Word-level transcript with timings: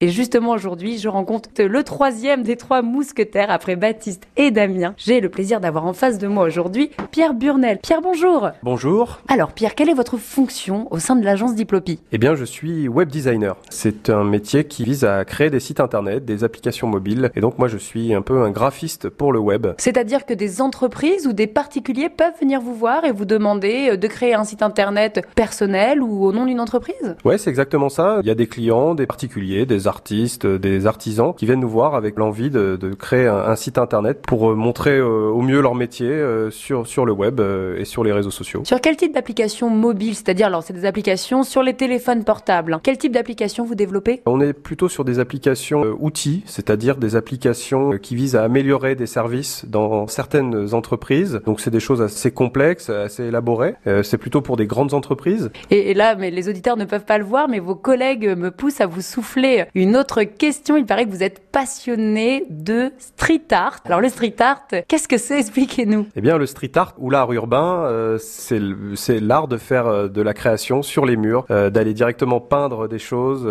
Et 0.00 0.10
justement 0.10 0.52
aujourd'hui, 0.52 0.96
je 0.98 1.08
rencontre 1.08 1.50
le 1.60 1.82
troisième 1.82 2.44
des 2.44 2.54
trois 2.54 2.82
mousquetaires 2.82 3.50
après 3.50 3.74
Baptiste 3.74 4.28
et 4.36 4.52
Damien. 4.52 4.94
J'ai 4.96 5.20
le 5.20 5.28
plaisir 5.28 5.58
d'avoir 5.58 5.86
en 5.86 5.92
face 5.92 6.18
de 6.18 6.28
moi 6.28 6.44
aujourd'hui 6.44 6.90
Pierre 7.10 7.34
Burnel. 7.34 7.80
Pierre, 7.82 8.00
bonjour. 8.00 8.50
Bonjour. 8.62 9.18
Alors 9.26 9.50
Pierre, 9.50 9.74
quelle 9.74 9.88
est 9.88 9.94
votre 9.94 10.16
fonction 10.16 10.86
au 10.92 11.00
sein 11.00 11.16
de 11.16 11.24
l'agence 11.24 11.56
Diplopie 11.56 11.98
Eh 12.12 12.18
bien, 12.18 12.36
je 12.36 12.44
suis 12.44 12.86
web 12.86 13.08
designer. 13.08 13.56
C'est 13.70 14.08
un 14.08 14.22
métier 14.22 14.68
qui 14.68 14.84
vise 14.84 15.02
à 15.02 15.24
créer 15.24 15.50
des 15.50 15.58
sites 15.58 15.80
internet, 15.80 16.24
des 16.24 16.44
applications 16.44 16.86
mobiles. 16.86 17.32
Et 17.34 17.40
donc 17.40 17.58
moi, 17.58 17.66
je 17.66 17.76
suis 17.76 18.14
un 18.14 18.22
peu 18.22 18.40
un 18.40 18.50
graphiste 18.50 19.08
pour 19.08 19.32
le 19.32 19.40
web. 19.40 19.66
C'est-à-dire 19.78 20.26
que 20.26 20.32
des 20.32 20.60
entreprises 20.62 21.26
ou 21.26 21.32
des 21.32 21.48
particuliers 21.48 22.08
peuvent 22.08 22.38
venir 22.40 22.60
vous 22.60 22.74
voir 22.74 23.04
et 23.04 23.10
vous 23.10 23.24
demander 23.24 23.96
de 23.96 24.06
créer 24.06 24.34
un 24.34 24.44
site 24.44 24.62
internet 24.62 25.26
personnel 25.34 26.00
ou 26.00 26.24
au 26.24 26.32
nom 26.32 26.46
d'une 26.46 26.60
entreprise? 26.60 27.16
Ouais, 27.24 27.36
c'est 27.36 27.50
exactement 27.50 27.88
ça. 27.88 28.20
Il 28.22 28.28
y 28.28 28.30
a 28.30 28.36
des 28.36 28.46
clients, 28.46 28.94
des 28.94 29.06
particuliers, 29.06 29.66
des 29.66 29.87
artistes, 29.88 30.46
des 30.46 30.86
artisans 30.86 31.34
qui 31.34 31.46
viennent 31.46 31.60
nous 31.60 31.68
voir 31.68 31.94
avec 31.94 32.16
l'envie 32.16 32.50
de, 32.50 32.76
de 32.76 32.94
créer 32.94 33.26
un, 33.26 33.36
un, 33.36 33.56
site 33.56 33.78
internet 33.78 34.22
pour 34.26 34.50
euh, 34.50 34.54
montrer 34.54 34.98
euh, 34.98 35.30
au 35.30 35.40
mieux 35.42 35.60
leur 35.60 35.74
métier 35.74 36.08
euh, 36.08 36.50
sur 36.50 36.86
sur 36.86 37.04
le 37.04 37.12
web 37.12 37.40
et 37.76 37.84
sur 37.84 38.04
les 38.04 38.12
réseaux 38.12 38.30
sociaux. 38.30 38.62
Sur 38.64 38.80
quel 38.80 38.96
type 38.96 39.14
d'application 39.14 39.70
mobile, 39.70 40.14
c'est-à-dire 40.14 40.46
alors 40.46 40.62
c'est 40.62 40.72
des 40.72 40.84
applications 40.84 41.42
sur 41.42 41.62
les 41.62 41.74
téléphones 41.74 42.24
portables. 42.24 42.78
Quel 42.82 42.98
type 42.98 43.12
d'application 43.12 43.64
vous 43.64 43.74
développez? 43.74 44.22
On 44.26 44.40
est 44.40 44.52
plutôt 44.52 44.88
sur 44.88 45.04
des 45.04 45.18
applications 45.18 45.82
outils, 45.98 46.42
c'est-à-dire 46.46 46.96
des 46.96 47.16
applications 47.16 47.98
qui 47.98 48.14
visent 48.14 48.36
à 48.36 48.44
améliorer 48.44 48.94
des 48.94 49.06
services 49.06 49.64
dans 49.66 50.06
certaines 50.06 50.74
entreprises. 50.74 51.40
Donc 51.46 51.60
c'est 51.60 51.70
des 51.70 51.80
choses 51.80 52.02
assez 52.02 52.30
complexes, 52.30 52.90
assez 52.90 53.24
élaborées. 53.24 53.74
c'est 54.02 54.18
plutôt 54.18 54.42
pour 54.42 54.56
des 54.56 54.66
grandes 54.66 54.94
entreprises. 54.94 55.50
Et, 55.70 55.90
et 55.90 55.94
là, 55.94 56.14
mais 56.14 56.30
les 56.30 56.48
auditeurs 56.48 56.76
ne 56.76 56.84
peuvent 56.84 57.04
pas 57.04 57.18
le 57.18 57.24
voir, 57.24 57.48
mais 57.48 57.58
vos 57.58 57.74
collègues 57.74 58.36
me 58.36 58.50
poussent 58.50 58.80
à 58.80 58.86
vous 58.86 59.00
souffler 59.00 59.64
une 59.78 59.96
autre 59.96 60.24
question. 60.24 60.76
Il 60.76 60.86
paraît 60.86 61.06
que 61.06 61.10
vous 61.10 61.22
êtes 61.22 61.40
passionné 61.52 62.44
de 62.50 62.90
street 62.98 63.42
art. 63.52 63.78
Alors 63.84 64.00
le 64.00 64.08
street 64.08 64.34
art, 64.40 64.66
qu'est-ce 64.88 65.06
que 65.06 65.18
c'est? 65.18 65.38
Expliquez-nous. 65.38 66.06
Eh 66.16 66.20
bien, 66.20 66.36
le 66.36 66.46
street 66.46 66.72
art 66.74 66.94
ou 66.98 67.10
l'art 67.10 67.32
urbain, 67.32 67.84
euh, 67.84 68.18
c'est 68.18 69.20
l'art 69.20 69.46
de 69.46 69.56
faire 69.56 69.86
euh, 69.86 70.08
de 70.08 70.20
la 70.20 70.34
création 70.34 70.82
sur 70.82 71.06
les 71.06 71.16
murs, 71.16 71.44
euh, 71.50 71.70
d'aller 71.70 71.94
directement 71.94 72.40
peindre 72.40 72.88
des 72.88 72.98
choses 72.98 73.48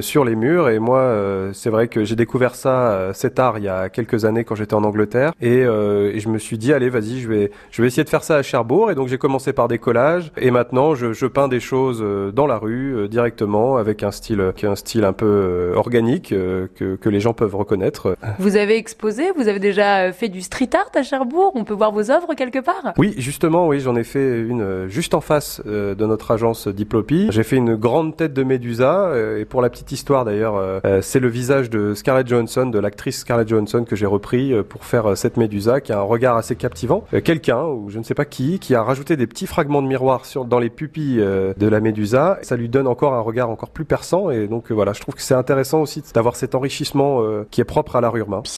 sur 0.00 0.24
les 0.24 0.34
murs. 0.34 0.68
Et 0.68 0.78
moi, 0.78 1.14
c'est 1.52 1.70
vrai 1.70 1.88
que 1.88 2.04
j'ai 2.04 2.16
découvert 2.16 2.54
ça, 2.54 3.12
cet 3.14 3.38
art, 3.38 3.58
il 3.58 3.64
y 3.64 3.68
a 3.68 3.88
quelques 3.88 4.24
années 4.24 4.44
quand 4.44 4.54
j'étais 4.54 4.74
en 4.74 4.84
Angleterre, 4.84 5.32
et, 5.40 5.62
je 5.62 6.28
me 6.28 6.38
suis 6.38 6.58
dit, 6.58 6.72
allez, 6.72 6.88
vas-y, 6.88 7.20
je 7.20 7.28
vais, 7.28 7.50
essayer 7.78 8.04
de 8.04 8.08
faire 8.08 8.24
ça 8.24 8.36
à 8.36 8.42
Cherbourg. 8.42 8.90
Et 8.90 8.94
donc 8.94 9.08
j'ai 9.08 9.18
commencé 9.18 9.52
par 9.52 9.68
des 9.68 9.78
collages, 9.78 10.32
et 10.36 10.50
maintenant 10.50 10.94
je, 10.94 11.12
je 11.12 11.26
peins 11.26 11.48
des 11.48 11.60
choses 11.60 12.04
dans 12.34 12.46
la 12.46 12.58
rue 12.58 13.08
directement 13.08 13.76
avec 13.76 14.02
un 14.02 14.10
style, 14.10 14.52
un 14.62 14.76
style 14.76 15.04
un 15.04 15.12
peu 15.12 15.67
organique 15.74 16.28
que, 16.28 16.68
que 16.96 17.08
les 17.08 17.20
gens 17.20 17.32
peuvent 17.32 17.56
reconnaître. 17.56 18.16
Vous 18.38 18.56
avez 18.56 18.76
exposé, 18.76 19.30
vous 19.36 19.48
avez 19.48 19.58
déjà 19.58 20.12
fait 20.12 20.28
du 20.28 20.40
street 20.42 20.70
art 20.74 20.90
à 20.94 21.02
Cherbourg 21.02 21.52
On 21.54 21.64
peut 21.64 21.74
voir 21.74 21.92
vos 21.92 22.10
œuvres 22.10 22.34
quelque 22.34 22.58
part? 22.58 22.94
Oui, 22.96 23.14
justement, 23.18 23.68
oui, 23.68 23.80
j'en 23.80 23.96
ai 23.96 24.04
fait 24.04 24.40
une 24.40 24.86
juste 24.88 25.14
en 25.14 25.20
face 25.20 25.60
de 25.64 26.06
notre 26.06 26.30
agence 26.30 26.68
Diplopie. 26.68 27.28
J'ai 27.30 27.42
fait 27.42 27.56
une 27.56 27.76
grande 27.76 28.16
tête 28.16 28.32
de 28.32 28.42
Médusa, 28.42 29.12
et 29.38 29.44
pour 29.44 29.62
la 29.62 29.70
petite 29.70 29.92
histoire 29.92 30.24
d'ailleurs, 30.24 30.80
c'est 31.02 31.20
le 31.20 31.28
visage 31.28 31.70
de 31.70 31.94
Scarlett 31.94 32.26
Johansson, 32.26 32.66
de 32.66 32.78
l'actrice 32.78 33.20
Scarlett 33.20 33.48
Johansson 33.48 33.84
que 33.84 33.96
j'ai 33.96 34.06
repris 34.06 34.52
pour 34.68 34.84
faire 34.84 35.16
cette 35.16 35.36
Médusa 35.36 35.80
qui 35.80 35.92
a 35.92 35.98
un 35.98 36.02
regard 36.02 36.36
assez 36.36 36.56
captivant. 36.56 37.04
Quelqu'un, 37.24 37.64
ou 37.64 37.90
je 37.90 37.98
ne 37.98 38.04
sais 38.04 38.14
pas 38.14 38.24
qui, 38.24 38.58
qui 38.58 38.74
a 38.74 38.82
rajouté 38.82 39.16
des 39.16 39.26
petits 39.26 39.46
fragments 39.46 39.82
de 39.82 39.88
miroir 39.88 40.24
sur, 40.24 40.44
dans 40.44 40.58
les 40.58 40.70
pupilles 40.70 41.18
de 41.18 41.68
la 41.68 41.80
Médusa. 41.80 42.38
Ça 42.42 42.56
lui 42.56 42.68
donne 42.68 42.86
encore 42.86 43.14
un 43.14 43.20
regard 43.20 43.50
encore 43.50 43.70
plus 43.70 43.84
perçant, 43.84 44.30
et 44.30 44.46
donc 44.46 44.70
voilà, 44.70 44.92
je 44.92 45.00
trouve 45.00 45.14
que 45.14 45.22
c'est 45.22 45.34
intéressant 45.34 45.57
aussi 45.80 46.02
d'avoir 46.14 46.36
cet 46.36 46.54
enrichissement 46.54 47.22
euh, 47.22 47.46
qui 47.50 47.60
est 47.60 47.64
propre 47.64 47.96
à 47.96 48.00
l'art 48.00 48.16
urbain. 48.16 48.42